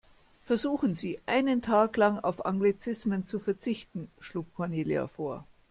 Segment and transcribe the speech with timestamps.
[0.41, 5.45] Versuchen Sie, einen Tag lang auf Anglizismen zu verzichten, schlug Cornelia vor.